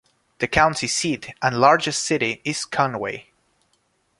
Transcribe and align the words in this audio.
The 0.39 0.47
county 0.47 0.87
seat 0.87 1.31
and 1.43 1.59
largest 1.59 2.01
city 2.01 2.41
is 2.43 2.65
Conway. 2.65 3.27